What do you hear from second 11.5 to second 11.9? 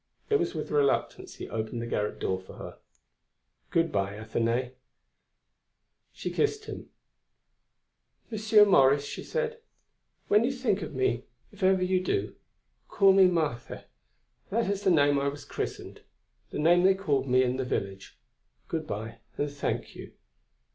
if ever